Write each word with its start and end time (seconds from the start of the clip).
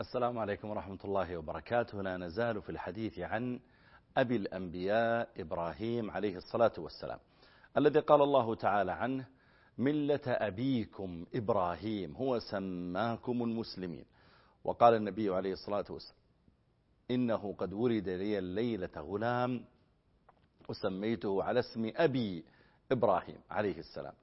السلام 0.00 0.38
عليكم 0.38 0.70
ورحمة 0.70 0.98
الله 1.04 1.36
وبركاته. 1.36 2.02
لا 2.02 2.16
نزال 2.16 2.62
في 2.62 2.70
الحديث 2.70 3.18
عن 3.18 3.60
أبي 4.16 4.36
الأنبياء 4.36 5.28
إبراهيم 5.36 6.10
عليه 6.10 6.36
الصلاة 6.36 6.72
والسلام 6.78 7.18
الذي 7.76 8.00
قال 8.00 8.22
الله 8.22 8.54
تعالى 8.54 8.92
عنه 8.92 9.26
ملة 9.78 10.20
أبيكم 10.26 11.26
إبراهيم 11.34 12.16
هو 12.16 12.38
سماكم 12.38 13.42
المسلمين 13.42 14.04
وقال 14.64 14.94
النبي 14.94 15.30
عليه 15.34 15.52
الصلاة 15.52 15.84
والسلام 15.90 16.18
إنه 17.10 17.54
قد 17.58 17.72
ولد 17.72 18.08
لي 18.08 18.38
الليلة 18.38 18.90
غلام 18.96 19.64
وسميته 20.68 21.42
على 21.42 21.60
اسم 21.60 21.92
أبي 21.96 22.44
إبراهيم 22.92 23.40
عليه 23.50 23.78
السلام 23.78 24.14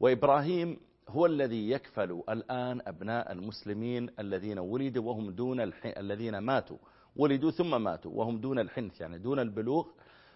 وإبراهيم 0.00 0.80
هو 1.08 1.26
الذي 1.26 1.70
يكفل 1.70 2.22
الآن 2.28 2.80
أبناء 2.86 3.32
المسلمين 3.32 4.10
الذين 4.18 4.58
ولدوا 4.58 5.04
وهم 5.04 5.30
دون 5.30 5.60
الحن... 5.60 5.92
الذين 5.96 6.38
ماتوا 6.38 6.76
ولدوا 7.16 7.50
ثم 7.50 7.82
ماتوا 7.82 8.10
وهم 8.14 8.38
دون 8.38 8.58
الحنث 8.58 9.00
يعني 9.00 9.18
دون 9.18 9.38
البلوغ 9.40 9.86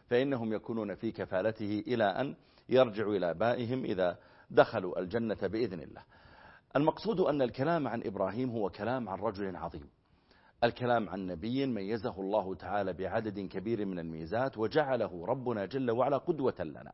فإنهم 0.06 0.52
يكونون 0.52 0.94
في 0.94 1.10
كفالته 1.12 1.84
إلى 1.86 2.04
أن 2.04 2.34
يرجعوا 2.68 3.14
إلى 3.16 3.30
آبائهم 3.30 3.84
إذا 3.84 4.18
دخلوا 4.50 5.00
الجنة 5.00 5.38
بإذن 5.42 5.80
الله. 5.80 6.02
المقصود 6.76 7.20
أن 7.20 7.42
الكلام 7.42 7.88
عن 7.88 8.02
إبراهيم 8.02 8.50
هو 8.50 8.70
كلام 8.70 9.08
عن 9.08 9.18
رجل 9.18 9.56
عظيم. 9.56 9.88
الكلام 10.64 11.08
عن 11.08 11.26
نبي 11.26 11.66
ميزه 11.66 12.20
الله 12.20 12.54
تعالى 12.54 12.92
بعدد 12.92 13.40
كبير 13.40 13.86
من 13.86 13.98
الميزات 13.98 14.58
وجعله 14.58 15.26
ربنا 15.26 15.66
جل 15.66 15.90
وعلا 15.90 16.16
قدوة 16.18 16.54
لنا. 16.60 16.92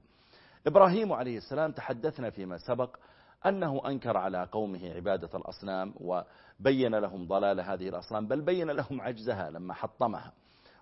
إبراهيم 0.66 1.12
عليه 1.12 1.36
السلام 1.36 1.72
تحدثنا 1.72 2.30
فيما 2.30 2.58
سبق 2.58 2.96
أنه 3.46 3.82
أنكر 3.86 4.16
على 4.16 4.48
قومه 4.52 4.92
عبادة 4.94 5.30
الأصنام 5.34 5.94
وبين 6.00 6.94
لهم 6.94 7.26
ضلال 7.26 7.60
هذه 7.60 7.88
الأصنام 7.88 8.28
بل 8.28 8.40
بين 8.40 8.70
لهم 8.70 9.00
عجزها 9.00 9.50
لما 9.50 9.74
حطمها. 9.74 10.32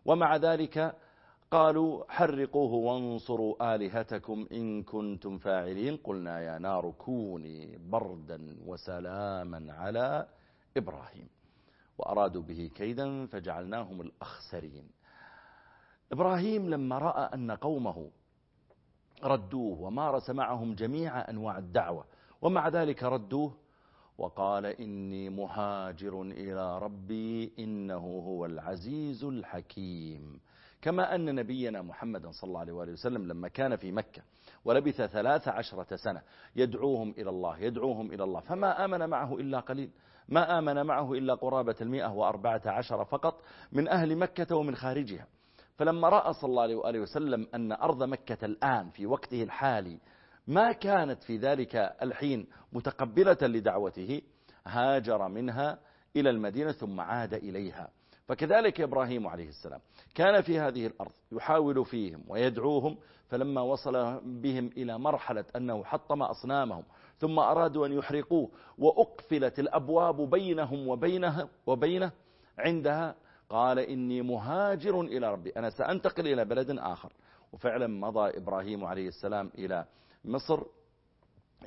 ومع 0.05 0.37
ذلك 0.37 0.97
قالوا 1.51 2.05
حرقوه 2.09 2.73
وانصروا 2.73 3.75
آلهتكم 3.75 4.47
إن 4.53 4.83
كنتم 4.83 5.39
فاعلين. 5.39 5.97
قلنا 5.97 6.41
يا 6.41 6.59
نار 6.59 6.91
كوني 6.91 7.79
بردا 7.91 8.57
وسلاما 8.67 9.73
على 9.73 10.27
إبراهيم. 10.77 11.29
وأرادوا 11.99 12.43
به 12.43 12.71
كيدا 12.75 13.27
فجعلناهم 13.27 14.01
الأخسرين. 14.01 14.91
إبراهيم 16.13 16.71
لما 16.71 16.99
رأى 16.99 17.35
أن 17.35 17.51
قومه 17.51 18.11
ردوه 19.25 19.81
ومارس 19.81 20.31
معهم 20.31 20.75
جميع 20.75 21.31
أنواع 21.31 21.59
الدعوة 21.59 22.05
ومع 22.45 22.69
ذلك 22.69 23.03
ردوه 23.03 23.53
وقال 24.19 24.67
إني 24.67 25.31
مهاجر 25.31 26.23
إلى 26.23 26.79
ربي 26.79 27.53
إنه 27.59 27.99
هو 27.99 28.47
العزيز 28.47 29.25
الحكيم. 29.25 30.41
كما 30.83 31.15
أن 31.15 31.35
نبينا 31.35 31.83
محمد 31.83 32.27
صلى 32.27 32.49
الله 32.49 32.61
عليه 32.61 32.73
وآله 32.73 32.93
وسلم 32.93 33.27
لما 33.27 33.49
كان 33.49 33.77
في 33.77 33.93
مكة 33.93 34.23
ولبث 34.65 35.03
ثلاث 35.03 35.49
عشرة 35.49 35.97
سنة 35.97 36.23
يدعوهم 36.57 37.11
إلى 37.11 37.31
الله 37.31 37.59
يدعوهم 37.59 38.13
إلى 38.13 38.25
الله. 38.25 38.41
فما 38.41 38.85
آمن 38.85 39.09
معه 39.09 39.35
إلا 39.35 39.61
قليل. 39.61 39.91
ما 40.29 40.59
آمن 40.59 40.87
معه 40.87 41.13
إلا 41.13 41.35
قرابة 41.35 41.77
المئة 41.81 42.13
وأربعة 42.13 42.63
عشر 42.67 43.05
فقط 43.05 43.43
من 43.73 43.89
أهل 43.89 44.17
مكة 44.17 44.57
ومن 44.57 44.75
خارجها. 44.75 45.27
فلما 45.77 46.09
رأى 46.09 46.33
صلى 46.33 46.51
الله 46.51 46.63
عليه 46.63 46.77
وآله 46.77 47.01
وسلم 47.01 47.47
أن 47.55 47.73
أرض 47.73 48.03
مكة 48.03 48.45
الآن 48.45 48.89
في 48.91 49.07
وقته 49.07 49.43
الحالي 49.43 49.99
ما 50.47 50.73
كانت 50.73 51.23
في 51.23 51.37
ذلك 51.37 51.77
الحين 52.03 52.47
متقبلة 52.73 53.39
لدعوته 53.43 54.23
هاجر 54.67 55.29
منها 55.29 55.79
إلى 56.17 56.31
المدينة 56.31 56.73
ثم 56.73 57.01
عاد 57.01 57.35
إليها. 57.35 57.91
فكذلك 58.27 58.81
إبراهيم 58.81 59.27
عليه 59.27 59.49
السلام 59.49 59.81
كان 60.15 60.43
في 60.43 60.59
هذه 60.59 60.87
الأرض 60.87 61.13
يحاول 61.33 61.85
فيهم 61.85 62.25
ويدعوهم 62.29 62.99
فلما 63.29 63.61
وصل 63.61 64.21
بهم 64.25 64.67
إلى 64.67 64.99
مرحلة 64.99 65.45
أنه 65.57 65.85
حطم 65.85 66.23
أصنامهم 66.23 66.85
ثم 67.19 67.39
أرادوا 67.39 67.87
أن 67.87 67.93
يحرقوه 67.93 68.51
وأقفلت 68.79 69.59
الأبواب 69.59 70.31
بينهم 70.31 70.89
وبينه, 70.89 71.49
وبينه 71.67 72.13
عندها 72.59 73.15
قال 73.49 73.79
إني 73.79 74.23
مهاجر 74.23 75.01
إلى 75.01 75.33
ربي 75.33 75.51
أنا 75.51 75.71
سأنتقل 75.71 76.29
إلى 76.29 76.45
بلد 76.45 76.71
آخر. 76.71 77.13
وفعلا 77.55 77.87
مضى 77.87 78.37
إبراهيم 78.39 78.85
عليه 78.85 79.09
السلام 79.09 79.51
إلى 79.59 79.87
مصر 80.25 80.63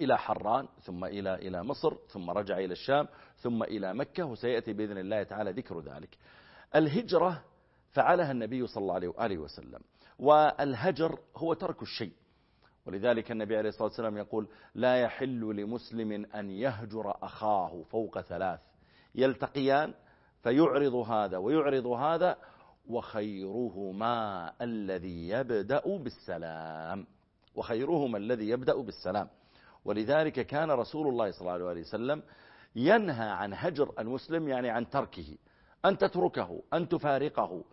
إلى 0.02 0.18
حران 0.18 0.68
ثم 0.81 1.06
إلى 1.06 1.36
إلى 1.36 1.64
مصر 1.64 1.94
ثم 2.08 2.30
رجع 2.30 2.58
إلى 2.58 2.72
الشام 2.72 3.08
ثم 3.38 3.64
إلى 3.64 3.94
مكة 3.94 4.26
وسيأتي 4.26 4.74
بإذن 4.74 4.97
الله 4.97 5.24
تعالى 5.24 5.52
ذكر 5.52 5.80
ذلك. 5.80 6.18
الهجرة 6.76 7.44
فعلها 7.92 8.31
النبي 8.31 8.68
صلى 8.68 8.81
الله 8.81 9.14
عليه 9.18 9.38
وسلم 9.38 9.80
والهجر 10.20 11.20
هو 11.36 11.53
ترك 11.53 11.81
الشيء. 11.81 12.14
ولذلك 12.86 13.31
النبي 13.31 13.58
عليه 13.58 13.70
الصلاة 13.70 13.88
والسلام 13.88 14.18
يقول 14.18 14.47
لا 14.76 15.02
يحل 15.02 15.56
لمسلم 15.56 16.26
أن 16.36 16.50
يهجر 16.52 17.18
أخاه 17.24 17.84
فوق 17.84 18.22
ثلاث. 18.22 18.59
يلتقيان 19.16 19.94
فيعرض 20.44 20.96
هذا 20.96 21.38
ويعرض 21.38 21.88
هذا 21.88 22.38
وخيرهما 22.90 24.53
الذي 24.62 25.30
يبدأ 25.30 25.98
بالسلام. 25.98 27.08
وخيرهما 27.56 28.18
الذي 28.18 28.50
يبدأ 28.50 28.75
بالسلام. 28.81 29.30
ولذلك 29.86 30.48
كان 30.48 30.72
رسول 30.72 31.08
الله 31.08 31.31
صلى 31.31 31.56
الله 31.56 31.70
عليه 31.70 31.81
وسلم 31.81 32.24
ينهى 32.76 33.30
عن 33.30 33.53
هجر 33.53 33.94
المسلم 34.00 34.47
يعني 34.47 34.70
عن 34.70 34.90
تركه. 34.90 35.38
أن 35.86 35.97
تتركه 35.97 36.64
أن 36.74 36.90
تفارقه 36.90 37.64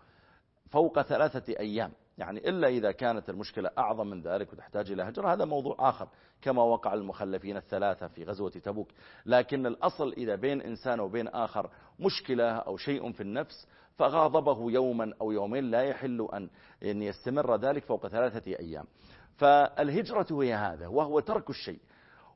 فوق 0.70 1.02
ثلاثة 1.02 1.58
أيام. 1.58 1.92
يعني 2.18 2.48
إلا 2.48 2.68
إذا 2.68 2.92
كانت 2.92 3.30
المشكلة 3.30 3.70
أعظم 3.78 4.06
من 4.06 4.22
ذلك 4.22 4.52
وتحتاج 4.52 4.92
إلى 4.92 5.02
هجر 5.02 5.32
هذا 5.32 5.44
موضوع 5.44 5.76
آخر 5.78 6.08
كما 6.42 6.62
وقع 6.62 6.94
المخلفين 6.94 7.56
الثلاثة 7.56 8.08
في 8.08 8.24
غزوة 8.24 8.50
تبوك. 8.50 8.88
لكن 9.26 9.66
الأصل 9.66 10.12
إذا 10.12 10.34
بين 10.34 10.60
إنسان 10.60 11.00
وبين 11.00 11.28
آخر 11.28 11.70
مشكلة 12.00 12.50
أو 12.50 12.76
شيء 12.76 13.12
في 13.12 13.20
النفس 13.20 13.68
فغاضبه 13.96 14.70
يوما 14.70 15.14
أو 15.20 15.32
يومين 15.32 15.64
لا 15.64 15.82
يحل 15.82 16.28
أن 16.82 17.02
يستمر 17.02 17.56
ذلك 17.56 17.84
فوق 17.84 18.06
ثلاثة 18.06 18.58
أيام. 18.60 18.84
فالهجرة 19.36 20.42
هي 20.42 20.54
هذا 20.54 20.86
وهو 20.86 21.20
ترك 21.20 21.50
الشيء. 21.50 21.80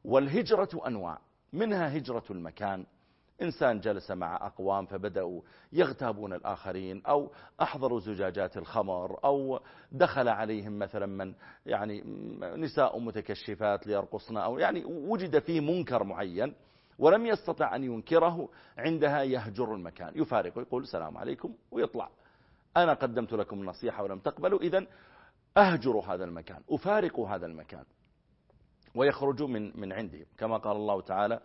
والهجرة 0.05 0.87
أنواع 0.87 1.19
منها 1.53 1.97
هجرة 1.97 2.25
المكان 2.31 2.87
إنسان 3.43 3.81
جلس 3.81 4.11
مع 4.11 4.47
أقوام 4.47 4.87
فبدأوا 4.87 5.41
يغتابون 5.73 6.33
الآخرين 6.33 7.03
أو 7.07 7.31
أحضروا 7.63 8.01
زجاجات 8.01 8.57
الخمر 8.57 9.25
أو 9.25 9.61
دخل 9.93 10.29
عليهم 10.29 10.79
مثلا 10.79 11.07
من 11.07 11.35
يعني 11.67 12.03
نساء 12.57 12.99
متكشفات 12.99 13.87
ليرقصن 13.87 14.37
أو 14.37 14.59
يعني 14.59 14.85
وجد 14.85 15.39
فيه 15.39 15.61
منكر 15.61 16.05
معين 16.05 16.55
ولم 16.99 17.27
يستطع 17.27 17.77
أن 17.77 17.85
ينكره 17.85 18.49
عندها 18.79 19.23
يهجر 19.23 19.75
المكان 19.75 20.13
يفارق 20.17 20.59
ويقول 20.59 20.83
السلام 20.83 21.19
عليكم 21.19 21.55
ويطلع 21.71 22.11
أنا 22.77 22.95
قدمت 22.95 23.33
لكم 23.33 23.61
النصيحة 23.61 24.03
ولم 24.03 24.19
تقبلوا 24.19 24.61
إذا 24.61 24.87
أهجر 25.57 25.99
هذا 25.99 26.25
المكان 26.25 26.63
أفارق 26.71 27.21
هذا 27.21 27.47
المكان 27.47 27.85
ويخرج 28.95 29.43
من 29.43 29.81
من 29.81 29.93
عندي 29.93 30.27
كما 30.39 30.57
قال 30.57 30.77
الله 30.77 31.01
تعالى 31.01 31.41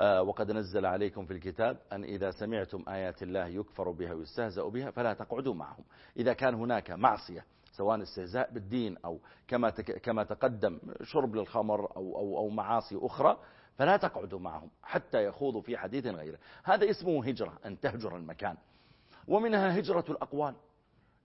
وقد 0.00 0.50
نزل 0.50 0.86
عليكم 0.86 1.26
في 1.26 1.32
الكتاب 1.32 1.78
أن 1.92 2.04
إذا 2.04 2.30
سمعتم 2.30 2.84
آيات 2.88 3.22
الله 3.22 3.46
يكفر 3.46 3.90
بها 3.90 4.14
ويستهزأ 4.14 4.62
بها 4.62 4.90
فلا 4.90 5.14
تقعدوا 5.14 5.54
معهم. 5.54 5.84
إذا 6.16 6.32
كان 6.32 6.54
هناك 6.54 6.90
معصية 6.90 7.44
سواء 7.72 8.02
استهزاء 8.02 8.50
بالدين 8.52 8.96
أو 9.04 9.18
كما 9.48 9.70
كما 10.02 10.24
تقدم 10.24 10.80
شرب 11.02 11.34
للخمر 11.34 11.96
أو 11.96 12.18
أو 12.18 12.38
أو 12.38 12.48
معاصي 12.48 12.98
أخرى 13.02 13.38
فلا 13.76 13.96
تقعدوا 13.96 14.38
معهم 14.38 14.70
حتى 14.82 15.24
يخوضوا 15.24 15.60
في 15.60 15.76
حديث 15.76 16.06
غيره. 16.06 16.38
هذا 16.64 16.90
اسمه 16.90 17.26
هجرة 17.26 17.58
أن 17.66 17.80
تهجر 17.80 18.16
المكان. 18.16 18.56
ومنها 19.28 19.78
هجرة 19.78 20.04
الأقوال. 20.08 20.54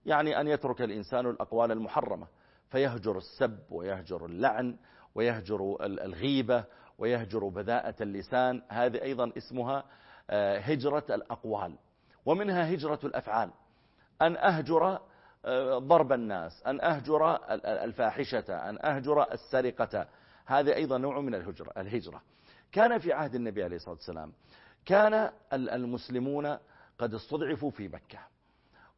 يعني 0.06 0.40
أن 0.40 0.48
يترك 0.48 0.82
الإنسان 0.82 1.26
الأقوال 1.26 1.72
المحرمة 1.72 2.26
فيهجر 2.70 3.18
السب 3.18 3.58
ويهجر 3.70 4.26
اللعن 4.26 4.76
ويهجر 5.14 5.76
الغيبة 5.80 6.64
ويهجر 6.98 7.48
بذاءة 7.48 8.02
اللسان. 8.02 8.62
هذه 8.68 9.02
أيضا 9.02 9.32
اسمها 9.36 9.84
آه، 10.30 10.58
هجرة 10.58 11.04
الأقوال. 11.10 11.74
ومنها 12.26 12.74
هجرة 12.74 12.98
الأفعال. 13.04 13.50
أن 14.22 14.36
أهجر 14.36 14.98
آه، 15.44 15.78
ضرب 15.78 16.12
الناس 16.12 16.62
أن 16.66 16.80
أهجر 16.80 17.38
الفاحشة 17.64 18.68
أن 18.68 18.78
أهجر 18.84 19.32
السرقة. 19.32 20.06
هذا 20.46 20.74
أيضا 20.74 20.98
نوع 20.98 21.20
من 21.20 21.34
الهجرة, 21.34 21.72
الهجرة. 21.76 22.22
كان 22.72 22.98
في 22.98 23.12
عهد 23.12 23.34
النبي 23.34 23.64
عليه 23.64 23.76
الصلاة 23.76 23.94
والسلام 23.94 24.32
كان 24.86 25.30
المسلمون 25.52 26.58
قد 26.98 27.14
استضعفوا 27.14 27.70
في 27.70 27.88
مكة 27.88 28.18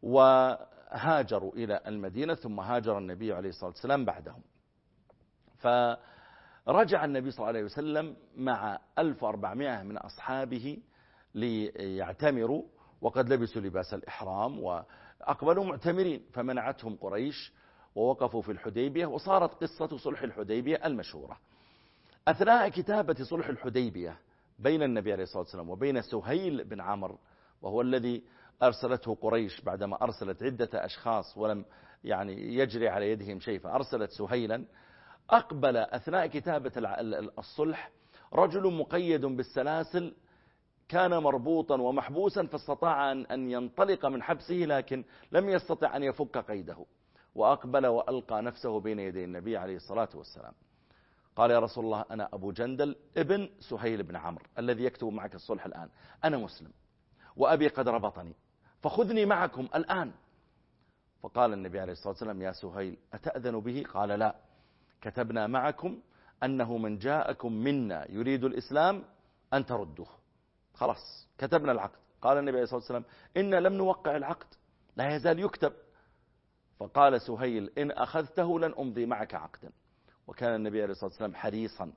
وهاجروا 0.03 1.53
إلى 1.53 1.81
المدينة 1.87 2.35
ثم 2.35 2.61
هاجر 2.61 2.99
النبي 2.99 3.33
عليه 3.33 3.49
الصلاة 3.49 3.71
والسلام 3.71 4.05
بعدهم. 4.05 4.43
فرجع 5.65 7.05
النبي 7.05 7.31
صلى 7.31 7.39
الله 7.39 7.49
عليه 7.49 7.65
وسلم 7.65 8.17
مع 8.37 8.79
1400 8.99 9.83
من 9.83 9.97
أصحابه 9.97 10.79
ليعتمروا 11.35 12.63
وقد 13.01 13.33
لبسوا 13.33 13.63
لباس 13.63 13.95
الإحرام 13.95 14.59
وأقبلوا 14.59 15.65
معتمرين 15.65 16.25
فمنعتهم 16.33 16.97
قريش 16.97 17.53
ووقفوا 17.95 18.43
في 18.43 18.53
الحديبية 18.53 19.07
وصارت 19.07 19.55
قصة 19.55 19.97
صلح 19.97 20.23
الحديبية 20.23 20.81
المشهورة. 20.87 21.39
أثناء 22.29 22.69
كتابة 22.69 23.15
صلح 23.15 23.49
الحديبية 23.49 24.19
بين 24.59 24.83
النبي 24.83 25.13
عليه 25.13 25.23
الصلاة 25.23 25.43
والسلام 25.43 25.71
وبين 25.71 26.03
سهيل 26.03 26.65
بن 26.65 26.81
عمر 26.81 27.19
وهو 27.63 27.81
الذي 27.81 28.23
أرسلته 28.63 29.15
قريش 29.15 29.61
بعدما 29.61 30.03
أرسلت 30.03 30.43
عدة 30.43 30.69
أشخاص 30.85 31.39
ولم 31.39 31.65
يعني 32.05 32.55
يجري 32.55 32.89
على 32.89 33.11
يدهم 33.11 33.41
شيء 33.41 33.59
فأرسلت 33.59 34.11
سهيلا 34.11 34.65
أقبل 35.31 35.77
أثناء 35.77 36.27
كتابة 36.27 36.73
الصلح 37.39 37.91
رجل 38.33 38.73
مقيد 38.73 39.27
بالسلاسل 39.27 40.15
كان 40.89 41.11
مربوطا 41.11 41.81
ومحبوسا 41.81 42.47
فاستطاع 42.47 43.13
أن 43.13 43.51
ينطلق 43.51 44.07
من 44.07 44.23
حبسه 44.23 44.55
لكن 44.55 45.05
لم 45.33 45.49
يستطع 45.49 45.97
أن 45.97 46.03
يفك 46.03 46.39
قيده 46.39 46.87
وأقبل 47.35 47.87
وألقى 47.87 48.43
نفسه 48.43 48.81
بين 48.81 48.99
يدي 48.99 49.25
النبي 49.25 49.57
عليه 49.57 49.77
الصلاة 49.77 50.09
والسلام. 50.15 50.53
قال 51.37 51.51
يا 51.51 51.59
رسول 51.59 51.85
الله 51.85 52.05
أنا 52.11 52.29
أبو 52.33 52.53
جندل 52.53 52.97
ابن 53.17 53.49
سهيل 53.61 54.03
بن 54.03 54.17
عمرو 54.17 54.45
الذي 54.59 54.85
يكتب 54.85 55.09
معك 55.09 55.35
الصلح 55.35 55.67
الآن. 55.67 55.89
أنا 56.25 56.37
مسلم 56.37 56.71
وأبي 57.37 57.69
قد 57.69 57.89
ربطني 57.89 58.35
فخذني 58.83 59.27
معكم 59.27 59.69
الآن. 59.75 60.13
فقال 61.21 61.53
النبي 61.53 61.81
عليه 61.81 61.93
الصلاة 61.93 62.09
والسلام 62.09 62.43
يا 62.43 62.53
سهيل 62.53 62.97
أتأذن 63.13 63.61
به؟ 63.61 63.85
قال 63.95 64.09
لا. 64.09 64.35
كتبنا 65.05 65.47
معكم 65.47 66.01
أنه 66.43 66.79
من 66.79 66.99
جاءكم 66.99 67.53
منا 67.53 68.11
يريد 68.11 68.45
الإسلام 68.45 69.05
أن 69.55 69.67
تردوه 69.67 70.09
خلاص 70.75 71.29
كتبنا 71.39 71.73
العقد. 71.73 71.99
قال 72.23 72.39
النبي 72.39 72.57
عليه 72.57 72.63
الصلاة 72.63 72.81
والسلام 72.81 73.05
إن 73.37 73.55
لم 73.55 73.73
نوقع 73.73 74.17
العقد 74.17 74.47
لا 74.97 75.17
يزال 75.17 75.39
يكتب. 75.39 75.73
فقال 76.79 77.21
سهيل 77.21 77.71
إن 77.79 77.91
أخذته 77.91 78.61
لن 78.61 78.75
أمضي 78.79 79.07
معك 79.07 79.35
عقدا. 79.35 79.71
وكان 80.27 80.55
النبي 80.55 80.83
عليه 80.83 80.93
الصلاة 80.93 81.11
والسلام 81.11 81.35
حريصا 81.35 81.93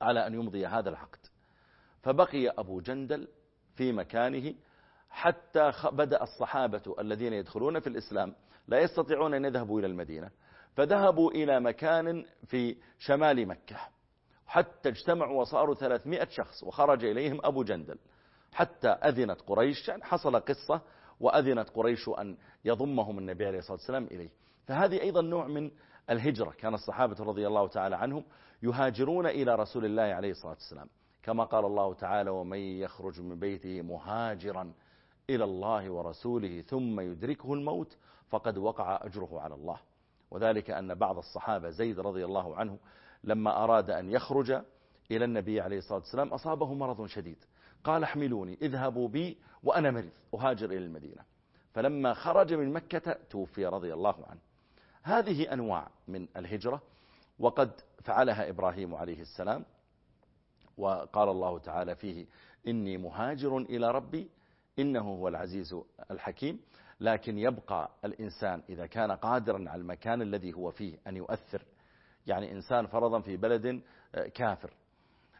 على 0.00 0.26
أن 0.26 0.34
يمضي 0.34 0.66
هذا 0.66 0.90
العقد. 0.90 1.18
فبقي 2.02 2.48
أبو 2.48 2.80
جندل 2.80 3.28
في 3.76 3.92
مكانه 3.92 4.54
حتى 5.10 5.72
بدأ 5.92 6.22
الصحابة 6.22 6.94
الذين 6.98 7.32
يدخلون 7.32 7.80
في 7.80 7.86
الإسلام 7.86 8.34
لا 8.68 8.80
يستطيعون 8.80 9.34
أن 9.34 9.44
يذهبوا 9.44 9.78
إلى 9.78 9.86
المدينة. 9.86 10.30
فذهبوا 10.74 11.30
إلى 11.30 11.60
مكان 11.60 12.24
في 12.46 12.76
شمال 12.98 13.48
مكة 13.48 13.76
حتى 14.46 14.88
اجتمعوا 14.88 15.40
وصاروا 15.40 15.74
300 15.74 16.28
شخص 16.30 16.62
وخرج 16.62 17.04
إليهم 17.04 17.40
أبو 17.44 17.62
جندل. 17.62 17.98
حتى 18.52 18.88
أذنت 18.88 19.40
قريش 19.40 19.88
يعني 19.88 20.04
حصل 20.04 20.40
قصة 20.40 20.80
وأذنت 21.20 21.70
قريش 21.70 22.08
أن 22.08 22.36
يضمهم 22.64 23.18
النبي 23.18 23.46
عليه 23.46 23.58
الصلاة 23.58 23.76
والسلام 23.76 24.04
إليه. 24.04 24.30
فهذه 24.66 25.00
أيضا 25.00 25.20
نوع 25.20 25.46
من 25.46 25.70
الهجرة 26.10 26.50
كان 26.50 26.74
الصحابة 26.74 27.24
رضي 27.24 27.46
الله 27.46 27.68
تعالى 27.68 27.96
عنهم 27.96 28.24
يهاجرون 28.62 29.26
إلى 29.26 29.54
رسول 29.54 29.84
الله 29.84 30.02
عليه 30.02 30.30
الصلاة 30.30 30.52
والسلام. 30.52 30.88
كما 31.22 31.44
قال 31.44 31.64
الله 31.64 31.94
تعالى 31.94 32.30
ومن 32.30 32.58
يخرج 32.58 33.20
من 33.20 33.38
بيته 33.38 33.82
مهاجرا 33.82 34.72
إلى 35.30 35.44
الله 35.44 35.90
ورسوله 35.90 36.60
ثم 36.60 37.00
يدركه 37.00 37.54
الموت 37.54 37.96
فقد 38.28 38.58
وقع 38.58 39.00
أجره 39.02 39.40
على 39.40 39.54
الله. 39.54 39.89
وذلك 40.30 40.70
أن 40.70 40.94
بعض 40.94 41.18
الصحابة 41.18 41.70
زيد 41.70 42.00
رضي 42.00 42.24
الله 42.24 42.56
عنه 42.56 42.78
لما 43.24 43.64
أراد 43.64 43.90
أن 43.90 44.10
يخرج 44.10 44.50
إلى 45.10 45.24
النبي 45.24 45.60
عليه 45.60 45.78
الصلاة 45.78 45.98
والسلام 45.98 46.28
أصابه 46.28 46.74
مرض 46.74 47.06
شديد. 47.06 47.44
قال 47.84 48.02
احملوني 48.02 48.58
اذهبوا 48.62 49.08
بي 49.08 49.38
وأنا 49.62 49.90
مريض 49.90 50.10
أهاجر 50.34 50.66
إلى 50.66 50.84
المدينة. 50.84 51.22
فلما 51.74 52.14
خرج 52.14 52.54
من 52.54 52.72
مكة 52.72 53.16
توفي 53.30 53.66
رضي 53.66 53.94
الله 53.94 54.14
عنه. 54.28 54.40
هذه 55.02 55.52
أنواع 55.52 55.88
من 56.08 56.28
الهجرة 56.36 56.82
وقد 57.38 57.70
فعلها 58.04 58.48
إبراهيم 58.48 58.94
عليه 58.94 59.20
السلام 59.20 59.64
وقال 60.76 61.28
الله 61.28 61.58
تعالى 61.58 61.96
فيه 61.96 62.26
إني 62.68 62.96
مهاجر 62.98 63.56
إلى 63.58 63.90
ربي 63.90 64.30
إنه 64.78 65.00
هو 65.00 65.28
العزيز 65.28 65.76
الحكيم. 66.10 66.60
لكن 67.00 67.38
يبقى 67.38 67.90
الإنسان 68.04 68.62
إذا 68.68 68.86
كان 68.86 69.12
قادرا 69.12 69.64
على 69.70 69.80
المكان 69.80 70.22
الذي 70.22 70.52
هو 70.52 70.70
فيه 70.70 70.98
أن 71.06 71.16
يؤثر 71.16 71.62
يعني 72.26 72.52
إنسان 72.52 72.86
فرضا 72.86 73.20
في 73.20 73.36
بلد 73.36 73.82
آه، 74.14 74.28
كافر 74.28 74.70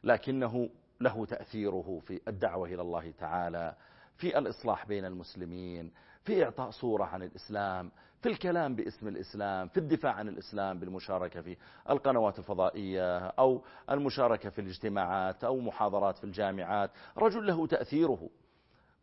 لكنه 0.04 0.68
له 1.00 1.26
تأثيره 1.26 2.00
في 2.06 2.20
الدعوة 2.28 2.68
إلى 2.68 2.82
الله 2.82 3.10
تعالى 3.10 3.74
في 4.16 4.38
الإصلاح 4.38 4.86
بين 4.86 5.04
المسلمين 5.04 5.92
في 6.24 6.44
إعطاء 6.44 6.70
صورة 6.70 7.04
عن 7.04 7.22
الإسلام 7.22 7.90
في 8.22 8.28
الكلام 8.28 8.74
باسم 8.76 9.08
الإسلام 9.08 9.68
في 9.68 9.80
الدفاع 9.80 10.12
عن 10.12 10.28
الإسلام 10.28 10.78
بالمشاركة 10.78 11.40
في 11.40 11.56
القنوات 11.90 12.38
الفضائية 12.38 13.18
أو 13.26 13.62
المشاركة 13.90 14.50
في 14.50 14.60
الاجتماعات 14.60 15.44
أو 15.44 15.60
محاضرات 15.60 16.18
في 16.18 16.24
الجامعات. 16.24 16.90
رجل 17.16 17.46
له 17.46 17.66
تأثيره. 17.66 18.28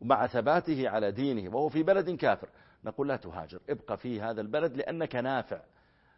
مع 0.01 0.27
ثباته 0.27 0.89
على 0.89 1.11
دينه 1.11 1.55
وهو 1.55 1.69
في 1.69 1.83
بلد 1.83 2.09
كافر 2.09 2.49
نقول 2.85 3.07
لا 3.07 3.15
تهاجر 3.15 3.59
ابقى 3.69 3.97
في 3.97 4.21
هذا 4.21 4.41
البلد 4.41 4.77
لأنك 4.77 5.15
نافع 5.15 5.61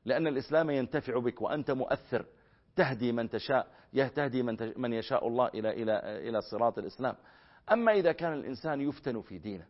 لأن 0.05 0.27
الإسلام 0.27 0.69
ينتفع 0.69 1.19
بك 1.19 1.41
وأنت 1.41 1.71
مؤثر 1.71 2.25
تهدي 2.75 3.11
من 3.11 3.29
تشاء 3.29 3.67
يهتهدي 3.93 4.43
من, 4.43 4.57
من 4.77 4.93
يشاء 4.93 5.27
الله 5.27 5.47
إلى, 5.47 5.69
إلى, 5.83 5.99
إلى 6.29 6.41
صراط 6.41 6.77
الإسلام. 6.77 7.15
أما 7.71 7.91
إذا 7.91 8.11
كان 8.11 8.33
الإنسان 8.33 8.81
يفتن 8.81 9.21
في 9.21 9.37
دينه 9.37 9.65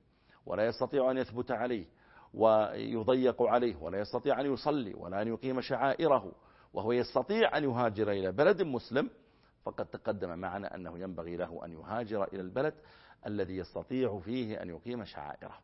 ولا 0.45 0.65
يستطيع 0.65 1.11
أن 1.11 1.17
يثبت 1.17 1.51
عليه 1.51 1.85
ويضيق 2.33 3.41
عليه 3.43 3.75
ولا 3.75 3.99
يستطيع 3.99 4.41
أن 4.41 4.53
يصلي 4.53 4.93
ولا 4.93 5.21
أن 5.21 5.27
يقيم 5.27 5.61
شعائره 5.61 6.31
وهو 6.73 6.91
يستطيع 6.91 7.57
أن 7.57 7.63
يهاجر 7.63 8.11
إلى 8.11 8.31
بلد 8.31 8.61
مسلم 8.61 9.09
فقد 9.63 9.85
تقدم 9.85 10.39
معنا 10.39 10.75
أنه 10.75 10.99
ينبغي 10.99 11.35
له 11.35 11.65
أن 11.65 11.71
يهاجر 11.73 12.23
إلى 12.23 12.41
البلد 12.41 12.73
الذي 13.25 13.57
يستطيع 13.57 14.19
فيه 14.19 14.61
أن 14.61 14.69
يقيم 14.69 15.03
شعائره. 15.03 15.57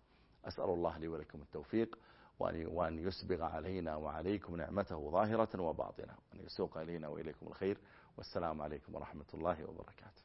أسأل 0.45 0.69
الله 0.69 0.97
لي 0.97 1.07
ولكم 1.07 1.41
التوفيق 1.41 1.97
وأن 2.39 2.99
يسبغ 2.99 3.43
علينا 3.43 3.95
وعليكم 3.95 4.55
نعمته 4.55 5.11
ظاهرة 5.11 5.61
وباطنة. 5.61 6.13
وأن 6.31 6.45
يسوق 6.45 6.77
إلينا 6.77 7.07
وإليكم 7.07 7.47
الخير. 7.47 7.77
والسلام 8.17 8.61
عليكم 8.61 8.95
ورحمة 8.95 9.25
الله 9.33 9.65
وبركاته. 9.69 10.24